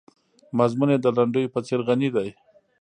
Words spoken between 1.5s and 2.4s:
په څېر غني دی.